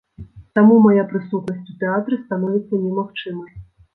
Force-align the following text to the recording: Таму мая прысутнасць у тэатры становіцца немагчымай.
Таму 0.59 0.77
мая 0.85 1.03
прысутнасць 1.11 1.69
у 1.73 1.77
тэатры 1.83 2.19
становіцца 2.23 2.81
немагчымай. 2.87 3.51